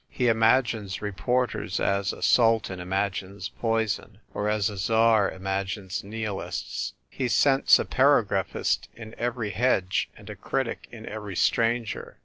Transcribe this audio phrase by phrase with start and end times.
[0.09, 7.27] He imagines reporters as a sultan imagines poison, or as a tsar imagines nihilists; he
[7.27, 12.17] scents a paragraphist in every hedge, and a critic in every stranger."